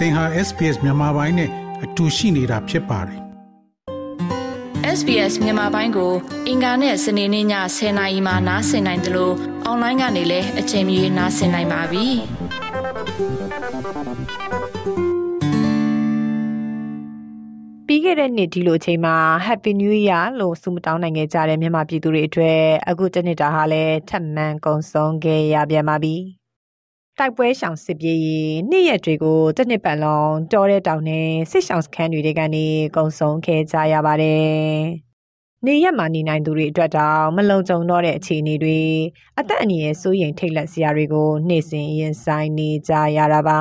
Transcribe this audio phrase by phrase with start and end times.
[0.00, 1.50] သင်ဟာ SPS မြန်မာပိုင်းနဲ့
[1.84, 3.20] အတူရှိနေတာဖြစ်ပါတယ်
[4.98, 6.12] SBS မြန်မာပိုင်းကို
[6.48, 7.46] အင်ကာနဲ့စနေနေ့ည
[7.76, 9.34] 10:00နာရီမှနားဆင်နိုင်တယ်လို့
[9.64, 12.06] အွန်လိုင်းကနေလည်းအချိန်မီနားဆင်နိုင်ပါပြီ။
[17.86, 26.16] ပြီးခဲ့တဲ့နှစ်ဒီလိုအချိန်မှာ Happy New Year လို့ဆုမတောင်းနိုင်ခဲ့ကြတဲ့မြန်မာပြည်သူတွေအတွက်အခုတစ်နှစ်တာဟာလည်းထပ်မံကုန်ဆုံးခဲ့ရပြန်ပါပြီ။
[27.20, 34.50] တိုက်ပွဲရှောင်စစ်ပြေးရေးနေ့ရက်တွေကိုတစ်နှစ်ပတ်လုံးတောတဲ့တောင်နဲ့စစ်ရှောင်စခန်းတွေကနေကုံဆုံးခဲ့ကြရပါတယ်။
[35.66, 38.80] နေရက်မှာနေနိုင်သူတွေအတွက်တောင်မလုံခြုံတော့တဲ့အခြေအနေတွေ
[39.38, 43.58] အသက်အန္တရာယ်စိုးရိမ်ထိတ်လန့်စရာတွေကိုနေ့စဉ်ရင်ဆိုင်နေကြရတာပါ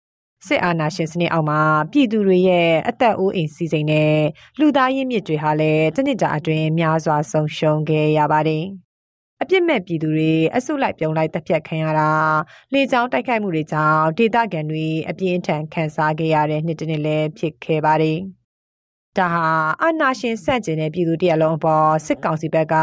[0.46, 1.60] ။စစ်အာဏာရှင်စနစ်အောက်မှာ
[1.92, 4.16] ပြည်သူတွေရဲ့အသက်အိုးအိမ်စီစဉ်တဲ့
[4.58, 8.64] လူသားရင်းမြစ်တွေဟာလည်းတနစ်တာအတွင်းများစွာဆုံးရှုံးခဲ့ရပါတယ်။
[9.42, 12.10] အပြစ်မဲ့ပြည်သူတွေအစုလိုက်ပြုံလိုက်တပ်ဖြတ်ခံရတာ
[12.72, 18.18] လေကြောင်းတိုက်ခိုက်မှုတွေကြောင့်ဒေသခံတွေအပြင်းထန်ခံစားခဲ့ရတဲ့နှစ်တစ်နှစ်လည်းဖြစ်ခဲ့ပါတယ်။
[19.18, 19.46] ဒါဟာ
[19.82, 22.74] အာနာရှင်ဆန့်ကျင်တဲ့ပြည်သူတရလုံးအပေါ်စစ်ကောင်စီဘက်က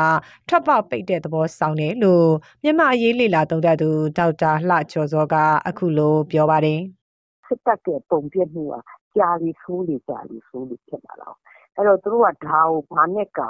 [0.47, 2.29] ထွက်ပေါက်ပိတ်တဲ့သဘောဆောင်တယ်လို့
[2.63, 5.35] မြန်မာအရေးလေလာသုံးသပ်သူဒေါက်တာလှကျော်စောက
[5.67, 6.79] အခုလိုပြောပါတယ်။
[7.47, 8.75] စစ်တပ်ရဲ့ပုံပြမှုက
[9.15, 11.35] ကြာလီဆိုးလေကြာလီဆိုးလေဖြစ်လာတော့
[11.75, 13.49] အဲ့တော့သူတို့ကဒါကိုဘာနဲ့ကာ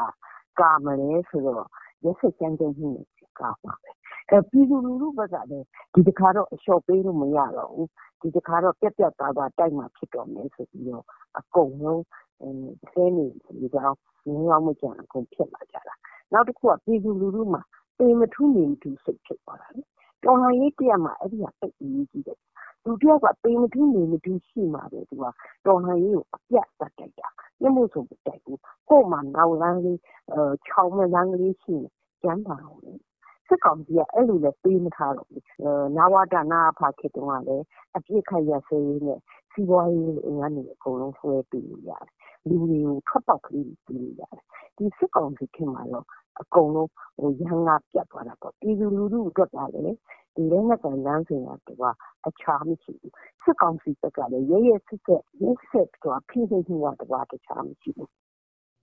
[0.59, 1.65] ကာမလဲဆိုတော့
[2.03, 3.07] ရက်စက်ကြမ်းကြုတ်မှုနဲ့
[3.39, 3.89] ကာမှာပဲ
[4.29, 7.89] အဲပြည်သူလူထုဘက်ကလည်းဒီတခါတော့အလျှော့ပေးလို့မရတော့ဘူး
[8.21, 11.03] ဒီတခါတော့ပြက်ပြက်သားသားတိုက်မှာဖြစ်တော့မယ်ဆိုပြီးတော့
[11.39, 12.03] အကုန်လုံး
[12.41, 12.49] အဲ
[12.91, 13.25] ဆဲနေ
[13.59, 15.93] ဒီကောင်ငင်းအောင်မကြံအကုန်ဖြစ်လာကြတာ
[16.33, 17.61] နောက်တစ်ခုကပြည်သူလူထုမှာ
[17.97, 19.81] ပေမထူးနေမထူးစိတ်ဖြစ်သွားတာလေ
[20.23, 22.37] တော်လှန်ရေးတရားမှာအဲ့ဒီကတိတ်အရေးကြီးတယ်
[22.89, 25.25] လူတယောက်ကပေမထူးနေမထူးရှိမှာပဲ သူက
[25.65, 27.29] တော်လှန်ရေးကို အပြတ်တတ်တိုက်တာ
[27.61, 28.59] မျက်မှောက်ဆုံးမတိုက်ဘူး
[28.89, 29.99] ကို့မှာ နောက်လမ်းလေး
[30.31, 31.89] အဲချောင်းမလမ်းကလေးရှိနေ
[32.21, 32.93] ကျန်းပါအောင်လေ
[33.47, 35.43] စစ်ကောင်စီက အဲ့လိုလည်း ပေးမထားတော့ဘူး။
[35.97, 39.19] နဝတ၊နအဖ ခေတ်တုန်းကလည်း အပစ်အခတ်ရပ်စဲရေးနဲ့
[39.51, 42.11] စီးပွားရေးလုပ်ငန်းတွေအကုန်လုံးဆွဲပေးလို့ရတယ်။
[42.47, 44.43] လူတွေကို ထွက်ပေါက်ကလေးတွေ ပေးလို့ရတယ်။
[44.77, 46.05] ဒီစစ်ကောင်စီခေတ်မှာတော့
[46.41, 46.89] အကုန်လုံး
[47.41, 49.97] ရန်ငါပြတ်သွားတာပေါ့။ပြည်သူလူထုအတွက်ကလည်း
[50.35, 51.49] ဒီလက်နက်ကိုင်လမ်းစဉ်က
[52.27, 53.11] အခြားမရှိဘူး။
[53.43, 58.09] စစ်ကောင်စီဘက်ကလည်း ရက်ရက်စက်စက် ရက်စက်စွာဖိနှိပ်မှုကတခြားမရှိဘူး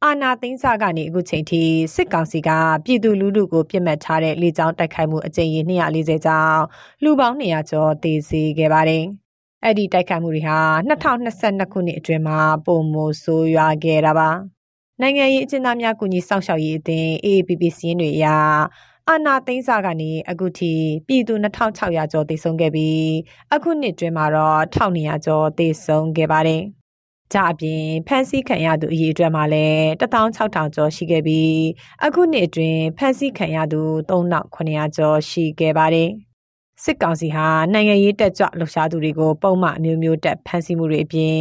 [0.04, 1.60] အာနာသိန်းစာကနေ အခုချိန်ထိ
[1.94, 2.50] စစ်ကောင်စီက
[2.84, 6.62] ပြည်သူလူထုကိုပြစ်မှတ်ထားတဲ့ လေကြောင်းတိုက်ခိုက်မှု အကြိမ်ရေ240ကျောင်း
[7.04, 9.04] လူပေါင်း200ကျော် သေစေခဲ့ပါတယ်။
[9.66, 14.30] အဲ့ဒီတိုက်ခိုက်မှုတွေဟာ2022ခုနှစ်အတွင်းမှာပုံမိုဆိုးရွားခဲ့တာပါ။
[15.00, 18.26] နိုင်ငံရေးအကျဉ်းသားများကူညီစောင့်ရှောက်ရေးအသင်း AAPP စီးရင်တွေအရ
[19.08, 20.72] အာနာသိန်းစာကနေအခုထိ
[21.06, 23.06] ပြည်သူ2600ကျော်သေဆုံးခဲ့ပြီး
[23.54, 26.62] အခုနှစ်အတွင်းမှာတော့1200ကျော်သေဆုံးခဲ့ပါတယ်။
[27.32, 31.56] ကြအပြင်ဖန်ဆီးခံရသူအရေအတွက်မှာလည်း16000ကျော်ရှိခဲ့ပြီး
[32.04, 36.10] အခုနှစ်အတွင်းဖန်ဆီးခံရသူ3900ကျော်ရှိခဲ့ပါတယ်။
[36.84, 41.40] စစ်ကောင်စီဟာနိုင်ငံရေးတက်ကြွလှုပ်ရှားသူတွေကိုပုံမှန်အမျိုးမျိုးတက်ဖမ်းဆီးမှုတွေအပြင်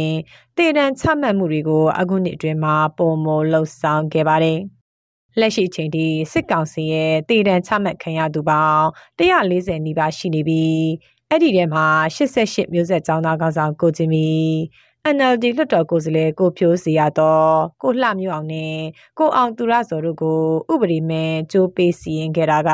[0.56, 4.58] တည်တံချမှတ်မှုတွေကိုအခုနှစ်အတွင်းမှာပုံမလှုပ်ဆောင်ခဲ့ပါတယ်။
[5.40, 8.84] လက်ရှိချိန်ထိစစ်ကောင်စီရဲ့တည်တံချမှတ်ခံရသူပေါင်း
[9.18, 10.82] 140နီးပါးရှိနေပြီး
[11.30, 11.86] အဲ့ဒီထဲမှာ
[12.16, 14.28] 88မျိုးဆက်ចောင်းသားကောင်းဆောင်ကိုချင်းမီ
[15.14, 18.76] NLD လွှတ်တော်ကိုယ်စားလှယ်ကိုဖြိုးစီရတော့ကိုလှမျိုးအောင်နဲ့
[19.18, 20.38] ကိုအောင်သူရဇော်တို့ကို
[20.72, 22.70] ဥပဒေမဲ့ကြိုးပေးစီရင်ခဲ့တာက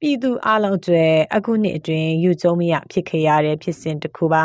[0.00, 4.44] ပြည်သူအလုံးကျွဲအခုနှစ်အတွင်းယူကျုံမရဖြစ်ခဲ့ရတဲ့ဖြစ်စဉ်တစ်ခုပါ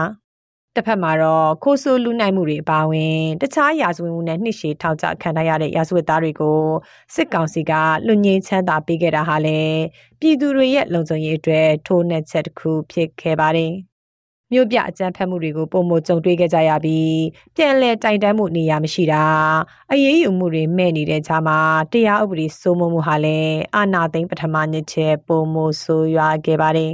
[0.75, 6.59] တစ်ဖက်မှာတော့ခိုးဆိုးလူနိုင်မှုတွေအပါအဝင်တခြားရာဇဝတ်မှုနဲ့နှိရှေထောင်ချခံရတဲ့ရာဇဝတ်သားတွေကို
[7.15, 7.73] စစ်ကောင်စီက
[8.07, 9.81] လူငင်းချမ်းသာပေးခဲ့တာဟာလည်း
[10.19, 13.73] ပြည်သူတွေရဲ့လုံခြုံရေးအတွက်ထိုးနှက်ချက်တစ်ခုဖြစ်ခဲ့ပါတယ်။
[14.51, 17.17] မြို့ပြအကြမ်းဖက်မှုတွေကိုပုံမကြုံတွေ့ခဲ့ကြရပြီး
[17.55, 19.23] ပြန်လည်တိုင်တန်းမှုနေရာမရှိတာ
[19.91, 21.59] အရေးယူမှုတွေမဲ့နေတဲ့ခြားမှာ
[21.91, 26.93] တရားဥပဒေစိုးမိုးမှုဟာလည်းအာဏာသိမ်းပထမနှစ်ချက်ပုံမဆိုးရွားခဲ့ပါတယ်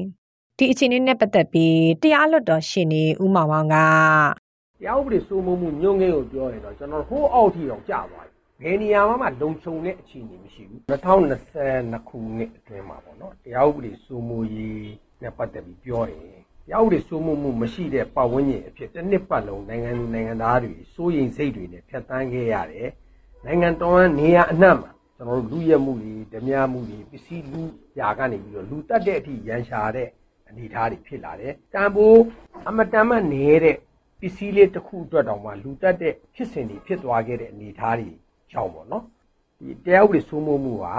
[0.57, 14.87] ဒီအခြေအနေနဲ့ပတ်သက်ပြီးတရားလွတ်တော်ရှင်နေဦးမောင်မောင်ကတရားဥပဒေစိုးမိုးမှုညွှန်ငင်းကိုပြောရင်တော့ကျွန်တော်ဟိုးအောက်ထိတော့ကြာသွားပြီဘယ်နေရာမှမလုံခြုံတဲ့အခြေအနေမရှိဘူး2022ခုနှစ်အတွင်းမှာပေါ့နော်တရားဥပဒေစိုးမိုးရေး
[15.21, 22.89] နဲ့ပတ်သက်ပြီးပြောရင်တ ရားဥပဒေစိုးမိုးမှုမရှိတဲ့ပတ်ဝန်းကျင်အဖြစ်တစ်နှစ်ပတ်လုံးနိုင်ငံသူနိုင်ငံသားတွေစိုးရိမ်စိတ်တွေနဲ့ဖြတ်သန်းခဲ့ရတယ်။
[23.45, 27.61] နိုင်ငံတော်နေရာအနှံ့မှာကျွန်တော်တို့လူရဲမှုတွေဓမြမှုတွေပစ္စည်းလူ
[27.99, 30.07] ရာကနေပြီးတော့လူတက်တဲ့အထိရန်ရှာတဲ့
[30.49, 32.21] အနေအထားတွေဖြစ်လာတယ်။တန်ဖိုး
[32.67, 33.75] အမတန်မှနေတဲ့
[34.19, 38.09] ပစ္စည်းလေးတစ်ခုအတွက်တောင်မှလူတက်တဲ့ဖြစ်စဉ်တွေဖြစ်သွားခဲ့တဲ့အနေအထားတွေ
[38.51, 39.03] ကြောင့်ပေါ့နော်။
[39.59, 40.95] ဒီတရားဥပဒေစိုးမိုးမှုဟာ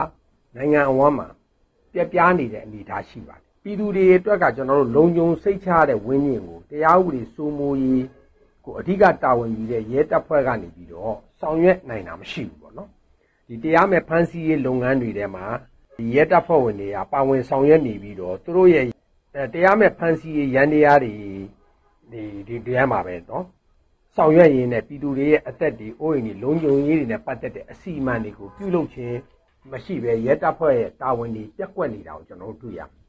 [0.56, 1.28] နိုင်ငံအဝန်းမှာ
[1.92, 8.04] ပြပြားနေတဲ့အနေအထားရှိပါတယ် ပြည်သူတွေအတွက်ကကျွန်တော်တို့လုံခြုံစိတ်ချတဲ့ဝင်းမြင့်ကိုတရားဥပဒေစိုးမိုးရေး
[8.64, 12.88] ကိုအဓိကတာဝန်ယူတဲ့ရဲတပ်ဖွဲ့ကနေပြီးတော့ဆောင်ရွက်နိုင်တာမရှိဘူးပေါ့နော်
[13.48, 15.44] ဒီတရားမဲ့ဖမ်းဆီးရေးလုပ်ငန်းတွေထဲမှာ
[15.96, 18.84] ဒီရဲတပ်ဖွဲ့ဝင်တွေကပါဝင်ဆောင်ရွက်နေပြီးတော့သူတို့ရဲ့
[19.54, 21.12] တရားမဲ့ဖမ်းဆီးရေးရန်တရားတွေ
[22.12, 23.44] ဒီဒီတရားမှာပဲနော်
[24.16, 29.16] ဆောင်ရွက်ရင်းနဲ့ပြည်သူတွေရဲ့အသက်တွေအိုးအိမ်တွေလုံခြုံရေးတွေနဲ့ပတ်သက်တဲ့အစီအမံတွေကိုပြုလုပ်ခြင်း
[29.70, 33.03] မရှိပဲရဲတပ်ဖွဲ့ရဲ့တာဝန်တွေပြက်ကွက်နေတာကိုကျွန်တော်တို့တွေ့ရမယ်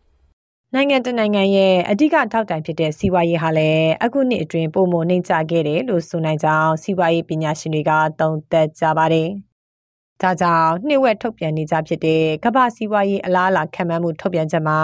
[0.78, 9.30] နိုင်ငံတနိုင်ငံရဲ့အဓိကထောက်တိုင်ဖြစ်တဲ့စီးပွားရေးဟာလည်းအခုနှစ်အတွင်းပုံမနှိမ့်ချခဲ့တယ်လို့ဆိုနိုင်ကြောင်းစီးပွားရေးပညာရှင်တွေကသုံးသပ်ကြပါတယ်။
[10.22, 14.80] ဒါကြောင့်နှစ်ဝက်ထုတ်ပြန်နေကြဖြစ်တဲ့ကမ္ဘာစီးပွားရေးအလားအလာခံမှန်းမှုထုတ်ပြန်ချက်မှာ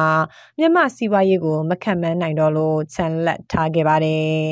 [0.57, 4.51] မြန်မာစီးပွားရေးကိုမခံမှန်းနိုင်တော့လို့ခြံလက်ထားခဲ့ပါတယ်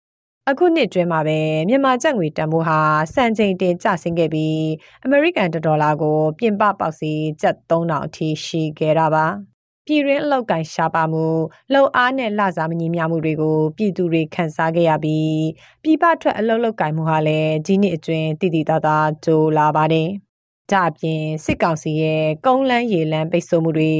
[0.48, 1.38] ။အခုနှစ်တွင်းမှာပဲ
[1.68, 2.80] မြန်မာကျပ်ငွေတန်ဖိုးဟာ
[3.14, 4.62] စံချိန်တင်ကျဆင်းခဲ့ပြီး
[5.04, 9.57] အမေရိကန်ဒေါ်လာကို ပြင်ပပေါက်စီကျပ်3000အထိရှိခဲ့တာပါ
[9.88, 11.26] ပြည်ရင်းအလောက်ကင်ရှားပါမှု
[11.72, 15.38] လှုပ်အားနဲ့လစားမညီမျှမှုတွေကိုပြည်သူတွေခံစားခဲ့ရပြီး
[15.82, 20.08] ပြည်ပထွက်အလုပ်လုပ်ကင်မှုဟာလည်းဒီနှစ်အတွင်းတည်တည်သားသားကျိုးလာပါတယ်။
[20.72, 23.94] ဒါအပြင်စစ်ကောင်စီရဲ့ကုန်းလန်းရေလန်းပိတ်ဆို့မှုတွေ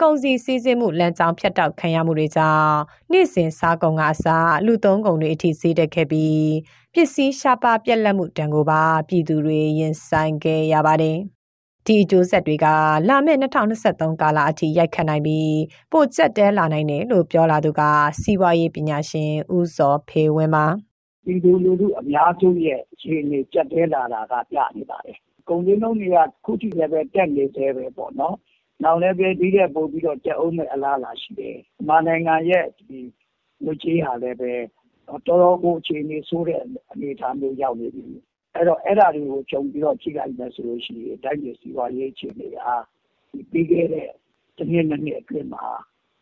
[0.00, 2.74] ကုန်စည်စည်းစိမ်မှုလမ်းကြောင်းဖြတ်တောက်ခံရမှုတွေကြောင့်
[3.12, 6.50] နေ့စဉ်စားကုန်ကအစားလူသုံးကုန်တွေအထိဈေးတက်ခဲ့ပြီး
[6.94, 11.18] ပစ္စည်းရှားပါပြက်လက်မှုတန်ကိုပါပြည်သူတွေရင်ဆိုင်ခဲ့ရပါတယ်။
[11.86, 12.66] ဒီအကျိုးဆက်တွေက
[13.08, 15.58] လာမယ့်2023ကာလအထိရိုက်ခတ်နိုင်ပြီး
[15.92, 17.82] ပိုကျက်တဲလာနိုင်တယ်လို့ပြောလာသူက
[18.20, 20.66] စီးပွားရေးပညာရှင်ဦးစောဖေဝင်းပါ
[21.26, 25.16] ဒီလူလူလူအများစုရဲ့အခြေအနေကျက်တဲလာတာကပြနေပါတယ်။
[25.48, 28.36] ကုန်စည်နှုန်းတွေကခုထိလည်းပဲတက်နေသေးပဲပေါ့နော်။
[28.82, 32.98] နောက်လည်းပဲဒီတဲ့ပို့ပြီးတော့ကျအောင်မဲ့အလားအလာရှိတယ်။မြန်မာနိုင်ငံရဲ့ဒီ
[33.64, 34.52] လူကြီးဟာလည်းပဲ
[35.06, 36.60] တော်တော်ကိုအခြေအနေဆိုးတဲ့
[36.92, 38.06] အနေအထားမျိုးရောက်နေပြီ
[38.54, 42.74] အဲ့တော့အဲ့ဒါတွေကိုခြုံပြီးတော့ကြည့်လိုက်မယ်ဆိုလို့ရှိရင်တိုင်းပြည်စီးပွားရေးအခြေအနေဟာ
[43.50, 44.08] ပြီးခဲ့တဲ့
[44.56, 45.64] တစ်နှစ်နှစ်နှစ်အတွင်းမှာ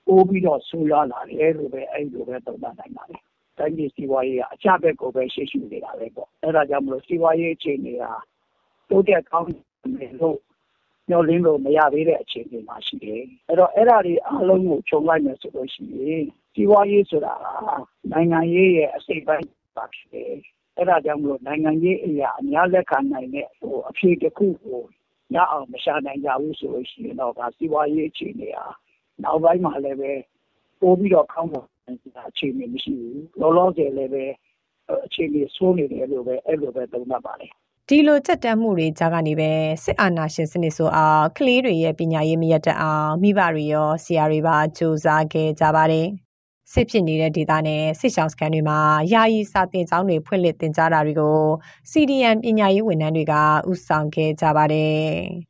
[0.06, 3.22] ပိုပြီးတော့ဆိုးရွားလာတယ်လို့ပဲအဲ့လိုပဲသုံးသပ်နိုင်ပါတယ်။
[3.58, 8.12] တိုင်းပြည်စီးပွားရေးကအချဘက်ကိုပဲရှေ့ရှုနေတာပဲပေါ့။အဲ့ဒါကြောင့်မလို့စီးပွားရေးအခြေအနေဟာ
[8.88, 9.48] တိုးတက်ကောင်း
[10.00, 10.38] တယ်လို့
[11.08, 16.24] မျှော်လင့်လို့မရသေးတဲ့အခြေအနေမှာရှိတယ်။အဲ့တော့အဲ့ဒါတွေအားလုံးကိုခြုံလိုက်မယ်ဆိုလို့ရှိရင်
[16.54, 19.46] စီးပွားရေးဆိုတာကနိုင်ငံရေးရဲ့အစိတ်ပိုင်း
[19.76, 20.32] ပါဖြစ်တယ်
[20.78, 23.46] အဲဒါကြောင့်မို့နိုင်ငံရေးအရာအများလက်ခံနိုင်တဲ့
[23.88, 24.80] အဖြေတခုကို
[25.34, 28.66] ရအောင်မရှာနိုင်ကြဘူးဆိုလို့ရှိရင်တော့စီးပွားရေးအခြေအနေဟာ
[29.22, 30.12] နောက်ပိုင်းမှာလည်းပဲ
[30.80, 31.64] ပိုပြီးတော့ကောင်းတဲ့
[32.28, 34.24] အခြေအနေမရှိဘူး။လောလောဆယ်လည်းပဲ
[35.06, 37.50] အခြေအနေဆိုးနေတယ်လို့ပဲအဲ့လိုပဲသုံးသပ်ပါတယ်။
[37.88, 39.50] ဒီလိုချက်တမ်းမှုတွေကြားကနေပဲ
[39.84, 46.08] စစ်အာဏာရှင်စနစ်ဆိုအောင်ကလေးတွေရဲ့ပညာရေးမရတတ်အောင်မိဘတွေရောဆရာတွေပါစူးစမ်းခဲ့ကြပါတယ်။
[46.72, 48.78] စစ်ဖြစ်နေတဲ့ဒေသနဲ့စစ်ရှောင်းစခန်းတွေမှာ
[49.12, 51.38] ယာယီစာတင်ကျောင်းတွေဖွင့်လှစ်တင်ကြားတာတွေကို
[51.90, 53.34] CDN ပညာရေးဝန်ထမ်းတွေက
[53.70, 55.04] ဥဆောင်ခဲ့ကြပါတယ်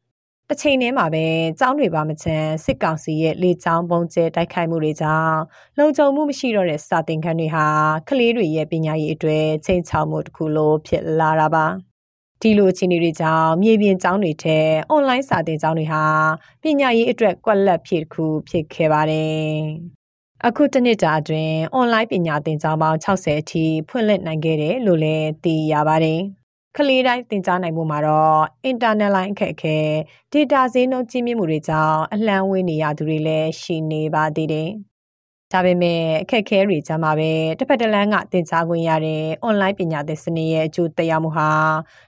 [0.49, 1.25] ။တစ်ချိန်တည်းမှာပဲ
[1.59, 5.39] ကျောင်းတွေပါမချမ်းစစ်ကောင်စီရဲ့လေကြောင်းပုံကျဲတိုက်ခိုက်မှုတွေကြောင့်
[5.79, 7.67] လုံခြုံမှုမရှိတော့တဲ့စာတင်ခန်းတွေဟာ
[8.09, 11.67] ကလေးတွေရဲ့ပညာရေးအတွက်ချိန်ချောက်မှုတစ်ခုလိုဖြစ်လာတာပါ။
[12.43, 14.59] ဒီလိုအခြေအနေတွေကြောင့်မြေပြင်ကျောင်းတွေထဲ
[14.91, 16.05] အွန်လိုင်းစာသင်ကျောင်းတွေဟာ
[16.63, 19.98] ပညာရေးအတွက်ကွက်လက်ဖြစ်တစ်ခုဖြစ်ခဲ့ပါတယ်
[20.47, 26.21] အခုတစ်နှစ်ကြာအတွင်း အွန်လိုင်းပညာသင်ကြားပေါင်း 60 အထိ ဖွင့်လှစ်နိုင်ခဲ့တယ်လို့လည်း သိရပါတယ်။
[26.77, 28.41] ကလေးတိုင်းသင်ကြားနိုင်မှုမှာတော့
[28.71, 29.79] internet line အခက်အခဲ
[30.33, 34.71] data ဈေးနှုန်းကြီးမြင့်မှုတွေကြောင့် အလှမ်းဝေးနေရသူတွေလည်း ရှိနေပါသေးတယ်။
[35.53, 41.51] ဒါပေမဲ့ အခက်အခဲတွေကြားမှာပဲတစ်ဖက်တစ်လမ်းက သင်ကြားခွင့်ရတဲ့ online ပညာသင်စနစ်ရဲ့ အကျိုးသက်ရောက်မှုဟာ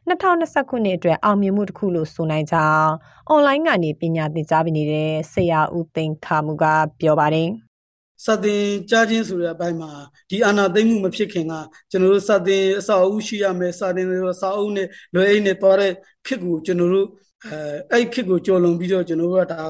[0.08, 2.88] 2020ခုနှစ်အတွက် အောင်မြင်မှုတစ်ခုလို့ ဆိုနိုင်ကြောင်း
[3.32, 6.64] online ကနေ ပညာသင်ကြားပေးနေတဲ့ ဆရာဦးသိန်းခါမူက
[7.00, 7.50] ပြောပါတယ်။
[8.24, 9.90] စတင်ကြားချင်းဆိုတဲ့အပိုင်းမှာ
[10.30, 11.54] ဒီအာနာသိမ့်မှုမဖြစ်ခင်က
[11.90, 15.92] ကျွန်တော်တို့စတင်အစာအုပ်ရှိရမယ်စတင်ဆိုစာအုပ်နဲ့လွယ်အိတ်နဲ့သွားတဲ့
[16.26, 17.08] ခစ်ကိုကျွန်တော်တို့
[17.46, 17.58] အဲ
[17.92, 19.62] အဲ့ခစ်ကိုကြော်လွန်ပြီးတော့ကျွန်တော်တို့ကဒါ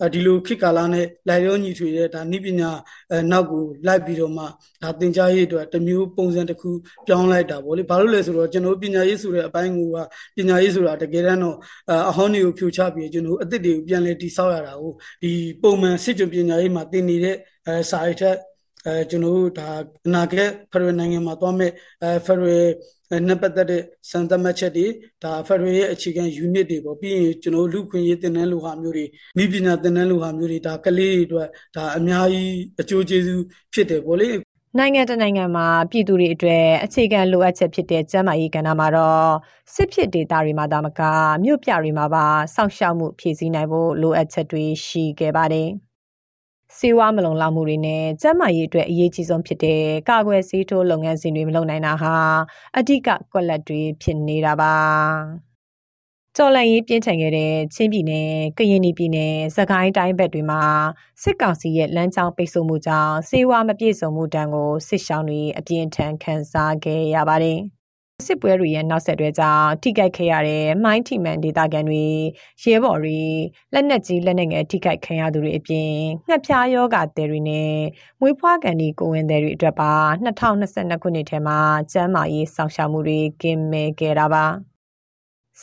[0.00, 2.70] ကဒီလိုခစ်ကာလာနဲ့လိုက်ရောညီထွေတဲ့ဒါနိပညာ
[3.10, 4.44] အဲနောက်ကိုလိုက်ပြီးတော့မှ
[4.82, 6.70] ဒါသင်ကြားရေးအတွက်တမျိုးပုံစံတစ်ခု
[7.06, 9.78] ပြောင်းလိုက်တာဗောလေဘာလို့လဲဆိုတော့ကျွန်တော်ပညာရေးဆိုတဲ့အပိုင်းက
[10.36, 11.56] ပညာရေးဆိုတာတကယ်တမ်းတော့
[12.10, 15.32] အဟောင်းတွေကိုဖြိုချပြီးကျွန်တော်အစ်စ်တွေကိုပြန်လဲတိဆောက်ရတာကိုဒီ
[15.62, 17.36] ပုံမှန်စစ်ကြပညာရေးမှာသင်နေတဲ့
[17.66, 18.36] အဲစာရိုက်ထက်
[18.86, 19.68] အဲကျွန်တော်တို့ဒါ
[20.06, 24.86] အနာဂတ်ဖရယ်နိုင်ငံမှာသွားမဲ့အဲဖရယ်နဲ့ပတ်သက်တဲ့စံသတ်မှတ်ချက်တွေ
[25.24, 34.30] ဒါဖရယ်ရဲ့အခြေခံ unit တွေပေါ့ပြီးရင်ကျွန်တော်လူခွင့်ရေးတင်နန်းလိုဟာမျိုးတွေမိပညာတင်နန်းလိုဟာမျိုးတွေဒါကလေးတွေအတွက်ဒါအများကြီးအကျိုးကျေးဇူးဖြစ်တယ်ပေါ့လေ
[34.78, 39.28] နိုင်ငံတနိုင်ငံမှာပြည်သူတွေအတွက်အခြေခံလိုအပ်ချက်ဖြစ်တဲ့ကျန်းမာရေးကဏ္ဍမှာတော့
[39.74, 41.00] စစ်ဖြစ်ဒေသတွေမှာဒါမက
[41.44, 45.70] မြို့ပြတွေမှာပါစောင့်ရှောက်မှုဖြည့်ဆည်းနိုင်ဖို့လိုအပ်ချက်တွေရှိခဲ့ပါတယ်။
[46.78, 52.14] စေဝါမလုံလောက်မှုတွေနဲ့ကျန်းမာရေးအတွက်အရေးကြီးဆုံးဖြစ်တဲ့ကာကွယ်ဆေးထိုးလုပ်ငန်းစဉ်တွေမလုပ်နိုင်တာဟာ
[52.78, 54.74] အဓိကကွက်လက်တွေဖြစ်နေတာပါ
[56.36, 60.62] ကြော်လန်ရေးပြင်းထန်ခဲ့တဲ့ချင်းပြည်နယ်၊ကရင်ပြည်နယ်၊စကိုင်းတိုင်းဘက်တွေမှာ
[61.22, 67.60] စစ်ကောင်စီရဲ့လမ်းကြောင်းပိတ်ဆို့မှုကြောင့်စေဝါမပြည့်စုံမှုတန်ကိုစစ်ရှောင်းတွေအပြင်းထန်ခံစားခဲ့ရပါတယ်။
[68.26, 72.04] စစ်ပွဲတွေရဲ့နောက်ဆက်တွဲကြောင့် ထိခိုက်ခဲ့ရတဲ့ မိုင်းထီမန်ဒေသခံတွေ
[72.62, 73.20] ရဲဘော်တွေ
[73.72, 75.90] လက်နက်ကြီးလက်နက်ငယ် ထိခိုက်ခံရသူတွေအပြင်
[76.28, 77.74] ငှက်ဖျားယောဂတဲ့တွေနဲ့
[78.20, 79.92] မွေးဖွားကန်ဒီကိုဝင်တဲ့တွေအတွက်ပါ
[80.24, 81.58] 2022ခုနှစ်ထဲမှာ
[81.92, 84.69] ကျန်းမာရေးစောင့်ရှောက်မှုတွေ ကင်းမဲ့ခဲ့တာပါ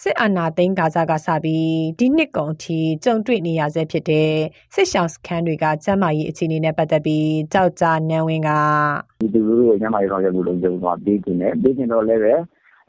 [0.02, 4.32] စစ်အာဏာသိမ်းဂါဇာကစပြီးဒီနှစ်ကုန်ထိကြုံတွေ့နေရဆဲဖြစ်တဲ့
[4.74, 8.50] စစ်ရှောင်းစခန်းတွေကကျန်းမာရေးအခြေအနေနဲ့ပတ်သက်ပြီးကြောက်ကြနန်းဝင်းက
[9.22, 12.34] ဒီသူတို့ရဲ့ကျန်းမာရေးဆောင်ရွက်မှုလုံးကျုံသွားပြီးကျင်တယ်ပြီးကျင်တော့လည်းပဲ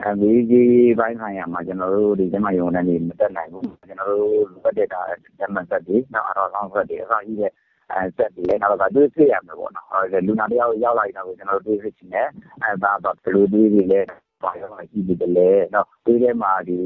[0.03, 5.01] အဲမေးကြီးပိုင်းဆိုင်ရာမှာကျွန်တော်တို့ဒီကျန်းမာရေးဝန်ထမ်းတွေမတက်နိုင်ဘူးကျွန်တော်တို့လိုအပ်တဲ့ဒါ
[5.37, 7.51] ကျန်းမာဆက်တွေနောက်အတော့ဆောင်ဆက်တွေအစကြီးတဲ့
[7.91, 12.27] အဲဆက်တွေလည်းနောက်ကတွေးစစ်ရမှာပေါ့နော်အဲလူနာတယောက်ရောက်လာရင်တော့ကျွန်တော်တို့တွေးစစ်ချင်တယ်
[12.63, 14.01] အဲဒါတော့ဘယ်လိုတွေးတွေလဲ
[14.43, 16.77] ပါရမှာရှိတယ်လေနော်တွေးထဲမှာဒီ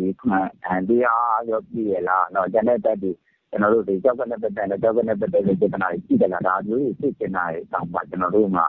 [0.66, 3.12] အန်တရားရောပြည့်ရလားနော်ကျန်တဲ့တက်တွေ
[3.50, 8.66] ကျွန်တော်တို့ဒီကြောက်ကနဲ့ပတ်သက်တဲ့ကြောက်ကနဲ့ပတ်သက်တဲ့စေတနာကြီးတယ်လားဒါမျိုးစစ်ချင်တာတောင်ပါကျွန်တော်တို့မှာ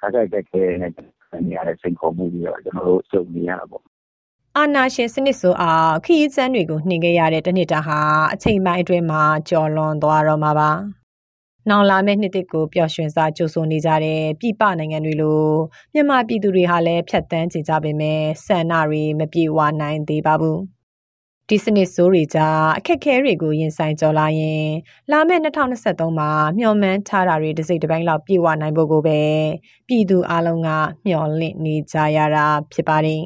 [0.00, 0.92] ခက်ခက်ခက်ခဲနဲ့
[1.46, 3.82] နေရတဲ့စိန်ခေါ်မှုတွေတော့ကျွန်တော်တို့စုံနေရတာပေါ့
[4.56, 8.00] အာနာရှင်စနစ်ဆိုအောင်ခရီးစန်းတွေကိုနှင်ခဲ့ရတဲ့တနှစ်တာဟာ
[8.32, 10.70] အချိန်ပိုင်းအတွင်းမှာကြော်လွန်သွားတော့မှာပါ။
[11.70, 15.44] နောင်လာမယ့်နှစ်သစ်ကိုပျော်ရွှင်စွာကြိုဆိုနေကြတဲ့ပြည်ပနိုင်ငံတွေလို
[15.94, 20.58] မြန်မာပြည်သူတွေဟာလည်းဖြတ်တန်းကြကြပေမဲ့ဆန္ဒတွေမပြေဝနိုင်သေးပါဘူး
[21.48, 24.68] ဒီစနစ်ဆိုးတွေကြားအခက်ခဲတွေကိုရင်ဆိုင်ကြော်လာရင်
[25.10, 29.20] လာမယ့်2023မှာမျှော်မှန်းထားတာတွေတစ်စိတ်တစ်ပိုင်းလောက်ပြေဝနိုင်ဖို့ကိုပဲ
[29.88, 30.68] ပြည်သူအလုံးက
[31.06, 33.22] မျှော်လင့်နေကြရတာဖြစ်ပါတယ်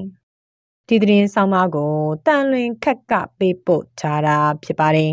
[0.88, 1.92] ဒီသတင်းဆောင်မကို
[2.26, 5.12] တန်လွင်ခက်ကပေးပို့ထားတာဖြစ်ပါတယ်